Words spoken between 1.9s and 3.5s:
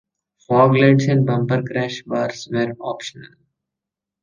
bars were optional.